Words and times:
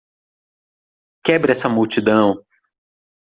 Quebre 1.23 1.51
essa 1.51 1.69
multidão! 1.69 2.43